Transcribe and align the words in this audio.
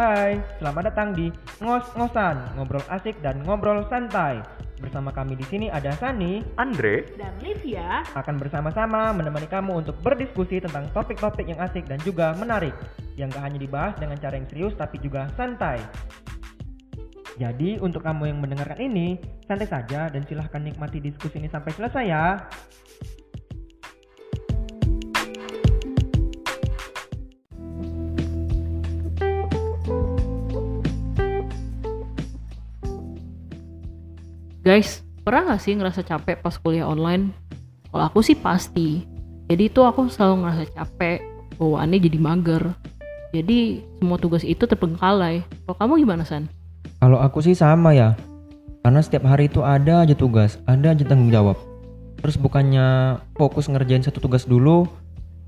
Hai, 0.00 0.40
selamat 0.56 0.88
datang 0.88 1.12
di 1.12 1.28
Ngos-ngosan, 1.60 2.56
ngobrol 2.56 2.80
asik 2.88 3.20
dan 3.20 3.36
ngobrol 3.44 3.84
santai. 3.92 4.40
Bersama 4.80 5.12
kami 5.12 5.36
di 5.36 5.44
sini 5.44 5.68
ada 5.68 5.92
Sani, 5.92 6.40
Andre, 6.56 7.04
dan 7.20 7.36
Livia 7.44 8.00
akan 8.16 8.40
bersama-sama 8.40 9.12
menemani 9.12 9.44
kamu 9.44 9.84
untuk 9.84 10.00
berdiskusi 10.00 10.56
tentang 10.64 10.88
topik-topik 10.96 11.44
yang 11.44 11.60
asik 11.60 11.84
dan 11.84 12.00
juga 12.00 12.32
menarik. 12.40 12.72
Yang 13.20 13.36
gak 13.36 13.44
hanya 13.44 13.60
dibahas 13.60 13.94
dengan 14.00 14.16
cara 14.16 14.40
yang 14.40 14.48
serius 14.48 14.72
tapi 14.72 14.96
juga 15.04 15.28
santai. 15.36 15.76
Jadi 17.36 17.76
untuk 17.84 18.00
kamu 18.00 18.32
yang 18.32 18.40
mendengarkan 18.40 18.80
ini, 18.80 19.20
santai 19.44 19.68
saja 19.68 20.08
dan 20.08 20.24
silahkan 20.24 20.64
nikmati 20.64 21.04
diskusi 21.04 21.44
ini 21.44 21.52
sampai 21.52 21.76
selesai 21.76 22.04
ya. 22.08 22.40
Guys, 34.70 35.02
pernah 35.26 35.50
gak 35.50 35.66
sih 35.66 35.74
ngerasa 35.74 36.06
capek 36.06 36.46
pas 36.46 36.54
kuliah 36.54 36.86
online? 36.86 37.34
Kalau 37.90 38.06
aku 38.06 38.22
sih 38.22 38.38
pasti 38.38 39.02
Jadi 39.50 39.66
itu 39.66 39.82
aku 39.82 40.06
selalu 40.06 40.46
ngerasa 40.46 40.64
capek 40.78 41.18
Bawaannya 41.58 41.98
jadi 41.98 42.18
mager 42.22 42.62
Jadi 43.34 43.82
semua 43.98 44.14
tugas 44.22 44.46
itu 44.46 44.70
terbengkalai 44.70 45.42
Kalau 45.66 45.74
kamu 45.74 46.06
gimana 46.06 46.22
San? 46.22 46.46
Kalau 47.02 47.18
aku 47.18 47.42
sih 47.42 47.58
sama 47.58 47.98
ya. 47.98 48.14
Karena 48.86 49.02
setiap 49.02 49.26
hari 49.26 49.50
itu 49.50 49.58
ada 49.66 50.06
aja 50.06 50.14
tugas, 50.14 50.62
ada 50.70 50.94
aja 50.94 51.02
tanggung 51.02 51.34
jawab. 51.34 51.58
Terus 52.22 52.38
bukannya 52.38 53.18
fokus 53.34 53.66
ngerjain 53.66 54.06
satu 54.06 54.22
tugas 54.22 54.46
dulu, 54.46 54.86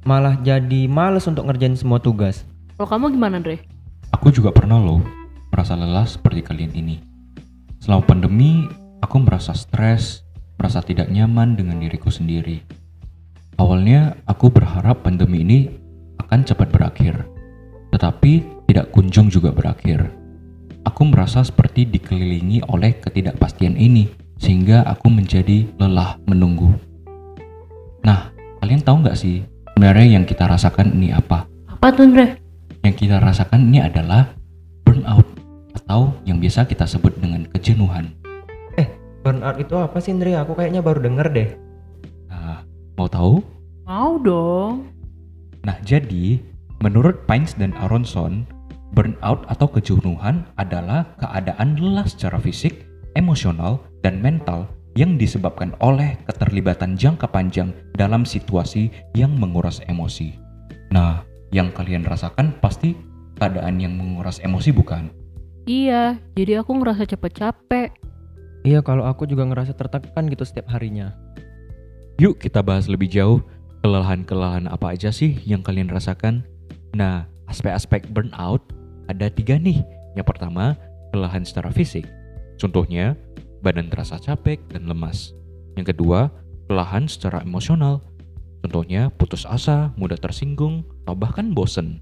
malah 0.03 0.35
jadi 0.43 0.91
males 0.91 1.31
untuk 1.31 1.47
ngerjain 1.47 1.79
semua 1.79 2.03
tugas. 2.03 2.43
Kalau 2.75 2.91
kamu 2.91 3.15
gimana 3.15 3.39
Andre? 3.39 3.63
aku 4.11 4.35
juga 4.35 4.51
pernah 4.51 4.83
loh 4.83 4.99
merasa 5.55 5.79
lelah 5.79 6.11
seperti 6.11 6.43
kalian 6.43 6.75
ini. 6.75 6.97
Selama 7.79 8.03
pandemi, 8.09 8.65
aku 9.03 9.19
merasa 9.19 9.53
stres, 9.53 10.23
merasa 10.57 10.81
tidak 10.81 11.11
nyaman 11.11 11.59
dengan 11.59 11.83
diriku 11.83 12.09
sendiri. 12.09 12.63
Awalnya, 13.59 14.17
aku 14.25 14.49
berharap 14.49 15.03
pandemi 15.05 15.43
ini 15.43 15.59
akan 16.23 16.47
cepat 16.47 16.71
berakhir, 16.71 17.27
tetapi 17.93 18.47
tidak 18.71 18.89
kunjung 18.95 19.29
juga 19.29 19.53
berakhir. 19.53 20.09
Aku 20.89 21.07
merasa 21.07 21.45
seperti 21.45 21.85
dikelilingi 21.85 22.65
oleh 22.71 22.97
ketidakpastian 23.03 23.77
ini, 23.77 24.09
sehingga 24.41 24.87
aku 24.87 25.13
menjadi 25.13 25.69
lelah 25.77 26.17
menunggu. 26.25 26.73
Nah, 28.03 28.33
kalian 28.65 28.83
tahu 28.83 29.05
nggak 29.07 29.19
sih 29.19 29.47
sebenarnya 29.75 30.19
yang 30.19 30.25
kita 30.27 30.47
rasakan 30.47 30.95
ini 30.95 31.15
apa? 31.15 31.47
Apa 31.71 31.95
tuh 31.95 32.11
Andre? 32.11 32.39
Yang 32.83 33.07
kita 33.07 33.23
rasakan 33.23 33.71
ini 33.71 33.79
adalah 33.79 34.35
burnout 34.83 35.27
atau 35.79 36.11
yang 36.27 36.43
biasa 36.43 36.67
kita 36.67 36.83
sebut 36.87 37.15
dengan 37.19 37.47
kejenuhan. 37.47 38.22
Burnout 39.33 39.57
itu 39.57 39.73
apa 39.81 39.97
sih 39.97 40.13
Ndri? 40.13 40.37
Aku 40.37 40.53
kayaknya 40.53 40.85
baru 40.85 41.01
denger 41.01 41.33
deh. 41.33 41.49
Nah, 42.29 42.69
mau 43.01 43.09
tahu? 43.09 43.41
Mau 43.89 44.21
dong 44.21 44.93
Nah, 45.65 45.81
jadi 45.81 46.37
menurut 46.85 47.25
Pines 47.25 47.57
dan 47.57 47.73
Aronson, 47.81 48.45
burnout 48.93 49.49
atau 49.49 49.73
kejenuhan 49.73 50.45
adalah 50.61 51.17
keadaan 51.17 51.81
lelah 51.81 52.05
secara 52.05 52.37
fisik, 52.37 52.85
emosional, 53.17 53.81
dan 54.05 54.21
mental 54.21 54.69
yang 54.99 55.17
disebabkan 55.17 55.73
oleh 55.81 56.21
keterlibatan 56.29 57.01
jangka 57.01 57.31
panjang 57.33 57.73
dalam 57.97 58.29
situasi 58.29 58.93
yang 59.17 59.33
menguras 59.33 59.81
emosi. 59.89 60.37
Nah, 60.93 61.25
yang 61.57 61.73
kalian 61.73 62.05
rasakan 62.05 62.53
pasti 62.61 62.93
keadaan 63.41 63.81
yang 63.81 63.97
menguras 63.97 64.45
emosi 64.45 64.77
bukan? 64.77 65.09
Iya, 65.63 66.19
jadi 66.35 66.67
aku 66.67 66.75
ngerasa 66.75 67.07
cepet 67.07 67.33
capek 67.39 67.82
Iya, 68.63 68.79
kalau 68.83 69.03
aku 69.07 69.27
juga 69.27 69.43
ngerasa 69.43 69.75
tertekan 69.75 70.31
gitu 70.31 70.47
setiap 70.47 70.71
harinya. 70.71 71.11
Yuk 72.23 72.39
kita 72.39 72.63
bahas 72.63 72.87
lebih 72.87 73.11
jauh 73.11 73.43
kelelahan-kelelahan 73.83 74.71
apa 74.71 74.95
aja 74.95 75.11
sih 75.11 75.35
yang 75.43 75.67
kalian 75.67 75.91
rasakan. 75.91 76.47
Nah, 76.95 77.27
aspek-aspek 77.51 78.07
burnout 78.15 78.63
ada 79.11 79.27
tiga 79.27 79.59
nih. 79.59 79.83
Yang 80.15 80.27
pertama, 80.31 80.79
kelelahan 81.11 81.43
secara 81.43 81.75
fisik. 81.75 82.07
Contohnya, 82.63 83.19
badan 83.67 83.91
terasa 83.91 84.23
capek 84.23 84.63
dan 84.71 84.87
lemas. 84.87 85.35
Yang 85.75 85.97
kedua, 85.97 86.31
kelelahan 86.71 87.11
secara 87.11 87.43
emosional. 87.43 87.99
Contohnya, 88.63 89.11
putus 89.19 89.43
asa, 89.43 89.91
mudah 89.99 90.15
tersinggung, 90.15 90.87
atau 91.03 91.19
bahkan 91.19 91.51
bosen. 91.51 91.99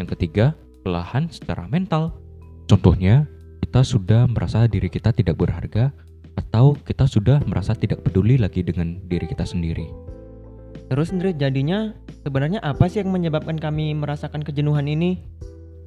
Yang 0.00 0.16
ketiga, 0.16 0.56
kelelahan 0.80 1.28
secara 1.28 1.68
mental. 1.68 2.16
Contohnya, 2.64 3.28
kita 3.70 3.86
sudah 3.86 4.26
merasa 4.26 4.66
diri 4.66 4.90
kita 4.90 5.14
tidak 5.14 5.38
berharga 5.38 5.94
atau 6.34 6.74
kita 6.74 7.06
sudah 7.06 7.38
merasa 7.46 7.70
tidak 7.70 8.02
peduli 8.02 8.34
lagi 8.34 8.66
dengan 8.66 8.98
diri 9.06 9.30
kita 9.30 9.46
sendiri. 9.46 9.86
Terus 10.90 11.14
Ndri, 11.14 11.38
jadinya 11.38 11.94
sebenarnya 12.26 12.58
apa 12.66 12.90
sih 12.90 12.98
yang 12.98 13.14
menyebabkan 13.14 13.54
kami 13.62 13.94
merasakan 13.94 14.42
kejenuhan 14.42 14.90
ini? 14.90 15.22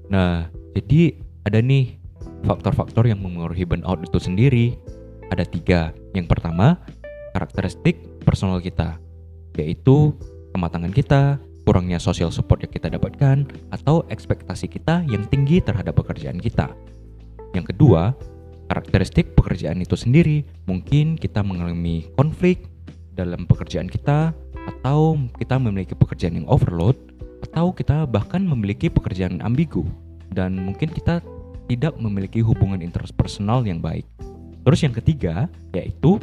Nah, 0.07 0.47
jadi 0.71 1.19
ada 1.43 1.59
nih 1.59 1.99
faktor-faktor 2.47 3.03
yang 3.03 3.19
mempengaruhi 3.19 3.67
burnout 3.67 3.99
itu 3.99 4.15
sendiri. 4.15 4.79
Ada 5.27 5.43
tiga. 5.43 5.91
Yang 6.15 6.31
pertama, 6.31 6.79
karakteristik 7.35 7.99
personal 8.23 8.63
kita, 8.63 8.95
yaitu 9.59 10.15
kematangan 10.55 10.95
kita, 10.95 11.35
kurangnya 11.67 11.99
social 11.99 12.31
support 12.31 12.63
yang 12.63 12.71
kita 12.71 12.87
dapatkan, 12.87 13.43
atau 13.75 14.07
ekspektasi 14.07 14.71
kita 14.71 15.03
yang 15.11 15.27
tinggi 15.27 15.59
terhadap 15.59 15.99
pekerjaan 15.99 16.39
kita. 16.39 16.71
Yang 17.53 17.73
kedua, 17.73 18.17
karakteristik 18.67 19.37
pekerjaan 19.37 19.79
itu 19.79 19.93
sendiri. 19.93 20.43
Mungkin 20.65 21.15
kita 21.15 21.45
mengalami 21.45 22.09
konflik 22.17 22.65
dalam 23.13 23.45
pekerjaan 23.45 23.87
kita, 23.87 24.33
atau 24.63 25.19
kita 25.37 25.59
memiliki 25.59 25.93
pekerjaan 25.93 26.39
yang 26.41 26.47
overload, 26.49 26.97
atau 27.45 27.69
kita 27.75 28.09
bahkan 28.09 28.41
memiliki 28.41 28.89
pekerjaan 28.89 29.43
ambigu, 29.45 29.85
dan 30.33 30.55
mungkin 30.57 30.89
kita 30.89 31.21
tidak 31.69 31.93
memiliki 31.99 32.41
hubungan 32.41 32.81
interpersonal 32.81 33.63
yang 33.63 33.79
baik. 33.79 34.07
Terus 34.63 34.79
yang 34.83 34.95
ketiga, 34.95 35.51
yaitu 35.75 36.17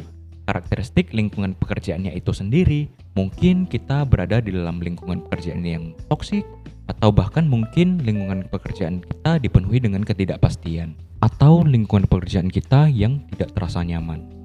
karakteristik 0.49 1.13
lingkungan 1.13 1.53
pekerjaannya 1.55 2.11
itu 2.17 2.33
sendiri. 2.33 2.89
Mungkin 3.11 3.67
kita 3.67 4.07
berada 4.07 4.39
di 4.39 4.55
dalam 4.55 4.79
lingkungan 4.79 5.27
pekerjaan 5.27 5.67
yang 5.67 5.91
toksik, 6.07 6.47
atau 6.87 7.11
bahkan 7.11 7.47
mungkin 7.47 7.99
lingkungan 8.03 8.47
pekerjaan 8.47 9.03
kita 9.03 9.39
dipenuhi 9.39 9.83
dengan 9.83 10.03
ketidakpastian, 10.07 10.95
atau 11.19 11.63
lingkungan 11.63 12.07
pekerjaan 12.07 12.47
kita 12.47 12.87
yang 12.87 13.23
tidak 13.35 13.51
terasa 13.55 13.83
nyaman. 13.83 14.41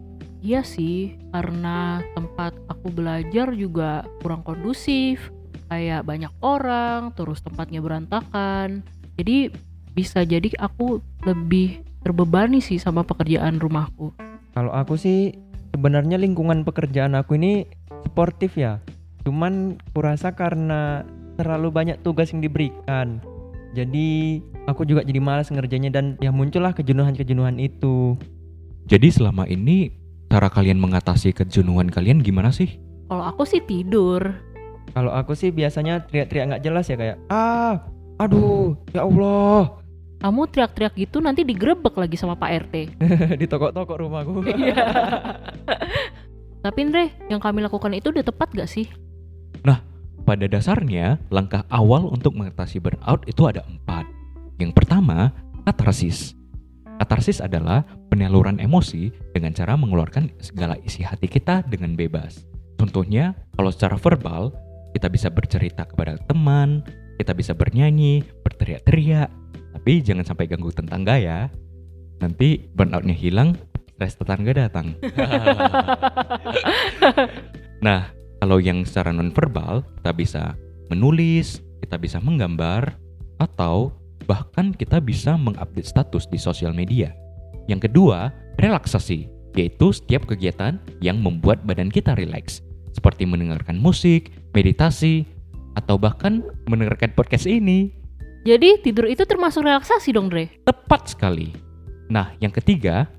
Iya 0.46 0.62
sih, 0.62 1.18
karena 1.34 2.06
tempat 2.14 2.54
aku 2.70 2.94
belajar 2.94 3.50
juga 3.56 4.06
kurang 4.22 4.46
kondusif 4.46 5.34
Kayak 5.66 6.06
banyak 6.06 6.30
orang, 6.38 7.10
terus 7.18 7.42
tempatnya 7.42 7.82
berantakan 7.82 8.86
Jadi 9.18 9.50
bisa 9.90 10.22
jadi 10.22 10.46
aku 10.60 11.02
lebih 11.26 11.82
terbebani 12.06 12.62
sih 12.62 12.78
sama 12.78 13.02
pekerjaan 13.02 13.58
rumahku 13.58 14.14
Kalau 14.54 14.70
aku 14.70 14.94
sih 14.94 15.34
sebenarnya 15.76 16.16
lingkungan 16.16 16.64
pekerjaan 16.64 17.12
aku 17.12 17.36
ini 17.36 17.68
sportif 18.08 18.56
ya. 18.56 18.80
Cuman 19.28 19.76
kurasa 19.92 20.32
karena 20.32 21.04
terlalu 21.36 21.68
banyak 21.68 22.00
tugas 22.00 22.32
yang 22.32 22.40
diberikan. 22.40 23.20
Jadi 23.76 24.40
aku 24.64 24.88
juga 24.88 25.04
jadi 25.04 25.20
malas 25.20 25.52
ngerjainnya 25.52 25.92
dan 25.92 26.16
ya 26.24 26.32
muncullah 26.32 26.72
kejenuhan-kejenuhan 26.72 27.60
itu. 27.60 28.16
Jadi 28.88 29.12
selama 29.12 29.44
ini 29.44 29.92
cara 30.32 30.48
kalian 30.48 30.80
mengatasi 30.80 31.36
kejenuhan 31.36 31.92
kalian 31.92 32.24
gimana 32.24 32.48
sih? 32.48 32.80
Kalau 33.06 33.22
aku 33.22 33.46
sih 33.46 33.62
tidur 33.62 34.34
Kalau 34.90 35.12
aku 35.12 35.36
sih 35.36 35.52
biasanya 35.52 36.08
teriak-teriak 36.08 36.46
nggak 36.56 36.64
jelas 36.64 36.88
ya 36.88 36.96
kayak 36.96 37.16
ah, 37.28 37.84
aduh, 38.16 38.72
ya 38.96 39.04
Allah 39.04 39.76
Kamu 40.16 40.48
teriak-teriak 40.48 40.96
gitu 40.96 41.20
nanti 41.20 41.44
digerebek 41.44 41.92
lagi 41.96 42.16
sama 42.16 42.34
Pak 42.40 42.50
RT 42.68 42.74
di 43.40 43.46
toko-toko 43.46 43.94
rumahku. 44.00 44.42
Iya. 44.56 44.76
Tapi 46.64 46.78
Andre, 46.82 47.14
yang 47.30 47.38
kami 47.38 47.62
lakukan 47.62 47.94
itu 47.94 48.10
udah 48.10 48.26
tepat 48.26 48.50
gak 48.50 48.66
sih? 48.66 48.90
Pada 50.26 50.50
dasarnya, 50.50 51.22
langkah 51.30 51.62
awal 51.70 52.10
untuk 52.10 52.34
mengatasi 52.34 52.82
burnout 52.82 53.22
itu 53.30 53.46
ada 53.46 53.62
empat. 53.62 54.10
Yang 54.58 54.74
pertama, 54.74 55.30
katarsis. 55.62 56.34
Katarsis 56.98 57.38
adalah 57.38 57.86
penyaluran 58.10 58.58
emosi 58.58 59.14
dengan 59.30 59.54
cara 59.54 59.78
mengeluarkan 59.78 60.34
segala 60.42 60.74
isi 60.82 61.06
hati 61.06 61.30
kita 61.30 61.62
dengan 61.70 61.94
bebas. 61.94 62.42
Contohnya, 62.74 63.38
kalau 63.54 63.70
secara 63.70 63.94
verbal, 63.94 64.50
kita 64.98 65.06
bisa 65.06 65.30
bercerita 65.30 65.86
kepada 65.86 66.18
teman, 66.26 66.82
kita 67.22 67.30
bisa 67.30 67.54
bernyanyi, 67.54 68.26
berteriak-teriak, 68.42 69.30
tapi 69.86 70.02
jangan 70.02 70.26
sampai 70.26 70.50
ganggu 70.50 70.74
tetangga 70.74 71.14
ya. 71.14 71.46
Nanti 72.18 72.58
burnoutnya 72.74 73.14
hilang, 73.14 73.54
stres 73.94 74.18
tetangga 74.18 74.66
datang. 74.66 74.98
nah, 77.86 78.10
kalau 78.42 78.58
yang 78.58 78.82
secara 78.82 79.14
nonverbal, 79.14 79.86
kita 80.02 80.10
bisa 80.10 80.42
menulis, 80.90 81.62
kita 81.86 82.02
bisa 82.02 82.18
menggambar, 82.18 82.98
atau 83.38 83.94
bahkan 84.26 84.74
kita 84.74 84.98
bisa 84.98 85.38
mengupdate 85.38 85.86
status 85.86 86.26
di 86.34 86.38
sosial 86.42 86.74
media. 86.74 87.14
Yang 87.70 87.86
kedua, 87.86 88.34
relaksasi, 88.58 89.30
yaitu 89.54 89.94
setiap 89.94 90.26
kegiatan 90.26 90.82
yang 90.98 91.22
membuat 91.22 91.62
badan 91.62 91.94
kita 91.94 92.18
rileks, 92.18 92.58
seperti 92.90 93.22
mendengarkan 93.22 93.78
musik, 93.78 94.34
meditasi, 94.50 95.30
atau 95.78 95.94
bahkan 95.94 96.42
mendengarkan 96.66 97.14
podcast 97.14 97.46
ini. 97.46 97.95
Jadi 98.46 98.78
tidur 98.78 99.10
itu 99.10 99.26
termasuk 99.26 99.66
relaksasi 99.66 100.14
dong, 100.14 100.30
Dre? 100.30 100.46
Tepat 100.62 101.18
sekali. 101.18 101.50
Nah, 102.06 102.30
yang 102.38 102.54
ketiga, 102.54 103.10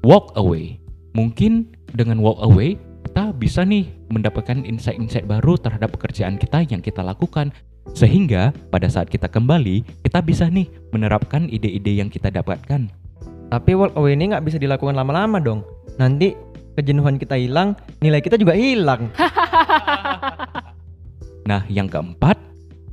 walk 0.00 0.32
away. 0.40 0.80
Mungkin 1.12 1.68
dengan 1.92 2.24
walk 2.24 2.40
away, 2.40 2.80
kita 3.04 3.36
bisa 3.36 3.60
nih 3.60 3.92
mendapatkan 4.08 4.64
insight-insight 4.64 5.28
baru 5.28 5.60
terhadap 5.60 5.92
pekerjaan 5.92 6.40
kita 6.40 6.64
yang 6.64 6.80
kita 6.80 7.04
lakukan 7.04 7.52
sehingga 7.92 8.56
pada 8.72 8.88
saat 8.88 9.12
kita 9.12 9.28
kembali, 9.28 9.84
kita 10.00 10.24
bisa 10.24 10.48
nih 10.48 10.72
menerapkan 10.96 11.44
ide-ide 11.52 12.00
yang 12.00 12.08
kita 12.08 12.32
dapatkan. 12.32 12.88
Tapi 13.52 13.70
walk 13.76 13.92
away 14.00 14.16
ini 14.16 14.32
nggak 14.32 14.48
bisa 14.48 14.56
dilakukan 14.56 14.96
lama-lama 14.96 15.36
dong. 15.44 15.60
Nanti 16.00 16.32
kejenuhan 16.80 17.20
kita 17.20 17.36
hilang, 17.36 17.76
nilai 18.00 18.24
kita 18.24 18.40
juga 18.40 18.56
hilang. 18.56 19.12
Nah, 21.40 21.66
yang 21.66 21.90
keempat, 21.90 22.38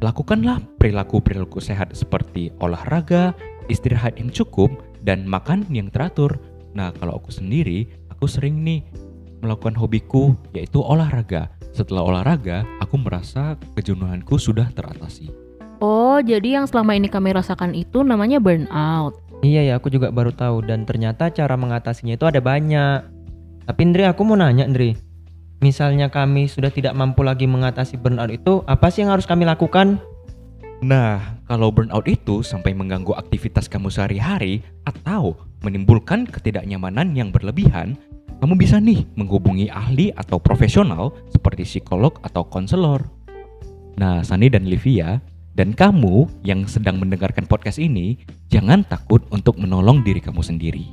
lakukanlah 0.01 0.61
perilaku-perilaku 0.77 1.57
sehat 1.57 1.93
seperti 1.93 2.53
olahraga, 2.61 3.33
istirahat 3.71 4.17
yang 4.21 4.29
cukup, 4.29 4.69
dan 5.01 5.25
makan 5.25 5.65
yang 5.71 5.89
teratur. 5.89 6.37
Nah, 6.77 6.93
kalau 6.97 7.17
aku 7.17 7.33
sendiri, 7.33 7.89
aku 8.13 8.29
sering 8.29 8.61
nih 8.61 8.85
melakukan 9.41 9.77
hobiku 9.77 10.33
yaitu 10.53 10.81
olahraga. 10.81 11.49
Setelah 11.73 12.05
olahraga, 12.05 12.65
aku 12.81 12.97
merasa 12.97 13.53
kejenuhanku 13.77 14.41
sudah 14.41 14.69
teratasi. 14.73 15.29
Oh, 15.77 16.17
jadi 16.17 16.57
yang 16.57 16.65
selama 16.65 16.97
ini 16.97 17.05
kami 17.05 17.37
rasakan 17.37 17.77
itu 17.77 18.01
namanya 18.01 18.41
burnout. 18.41 19.13
Iya 19.45 19.61
ya, 19.69 19.73
aku 19.77 19.93
juga 19.93 20.09
baru 20.09 20.33
tahu 20.33 20.65
dan 20.65 20.89
ternyata 20.89 21.29
cara 21.29 21.53
mengatasinya 21.53 22.17
itu 22.17 22.25
ada 22.25 22.41
banyak. 22.41 23.05
Tapi 23.69 23.79
Indri, 23.85 24.09
aku 24.09 24.25
mau 24.25 24.33
nanya 24.33 24.65
Indri. 24.65 24.97
Misalnya 25.57 26.13
kami 26.13 26.45
sudah 26.45 26.69
tidak 26.69 26.93
mampu 26.93 27.25
lagi 27.25 27.49
mengatasi 27.49 27.97
burnout 27.97 28.29
itu, 28.29 28.61
apa 28.69 28.93
sih 28.93 29.01
yang 29.01 29.17
harus 29.17 29.25
kami 29.25 29.41
lakukan? 29.41 29.97
Nah, 30.85 31.41
kalau 31.49 31.73
burnout 31.73 32.05
itu 32.05 32.45
sampai 32.45 32.77
mengganggu 32.77 33.17
aktivitas 33.17 33.65
kamu 33.65 33.89
sehari-hari 33.89 34.61
atau 34.85 35.33
menimbulkan 35.65 36.29
ketidaknyamanan 36.29 37.17
yang 37.17 37.33
berlebihan, 37.33 37.97
kamu 38.37 38.53
bisa 38.53 38.77
nih 38.77 39.01
menghubungi 39.17 39.73
ahli 39.73 40.13
atau 40.13 40.37
profesional 40.37 41.09
seperti 41.33 41.65
psikolog 41.65 42.21
atau 42.21 42.45
konselor. 42.45 43.01
Nah, 43.97 44.21
Sani 44.21 44.53
dan 44.53 44.69
Livia, 44.69 45.17
dan 45.57 45.73
kamu 45.73 46.29
yang 46.45 46.69
sedang 46.69 47.01
mendengarkan 47.01 47.49
podcast 47.49 47.81
ini, 47.81 48.21
jangan 48.53 48.85
takut 48.85 49.25
untuk 49.33 49.57
menolong 49.57 50.05
diri 50.05 50.21
kamu 50.21 50.45
sendiri. 50.45 50.85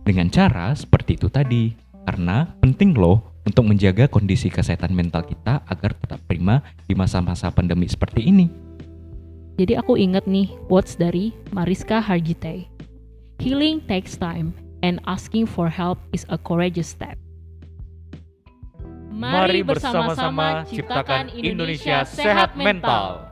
Dengan 0.00 0.32
cara 0.32 0.72
seperti 0.72 1.20
itu 1.20 1.28
tadi, 1.28 1.76
karena 2.08 2.48
penting 2.64 2.96
loh 2.96 3.27
untuk 3.48 3.64
menjaga 3.64 4.04
kondisi 4.12 4.52
kesehatan 4.52 4.92
mental 4.92 5.24
kita 5.24 5.64
agar 5.64 5.96
tetap 5.96 6.20
prima 6.28 6.60
di 6.84 6.92
masa-masa 6.92 7.48
pandemi 7.48 7.88
seperti 7.88 8.28
ini. 8.28 8.52
Jadi 9.56 9.74
aku 9.74 9.96
ingat 9.96 10.28
nih 10.28 10.52
quotes 10.68 11.00
dari 11.00 11.32
Mariska 11.50 11.98
Hargitay. 11.98 12.68
Healing 13.40 13.80
takes 13.88 14.20
time 14.20 14.52
and 14.84 15.00
asking 15.08 15.48
for 15.48 15.72
help 15.72 15.98
is 16.12 16.28
a 16.28 16.36
courageous 16.36 16.92
step. 16.92 17.16
Mari 19.08 19.66
bersama-sama 19.66 20.62
ciptakan 20.68 21.32
Indonesia 21.34 22.06
sehat 22.06 22.54
mental. 22.54 23.27